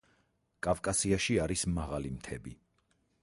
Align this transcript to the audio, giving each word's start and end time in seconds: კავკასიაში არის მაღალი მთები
კავკასიაში 0.67 1.37
არის 1.45 1.65
მაღალი 1.75 2.13
მთები 2.17 2.55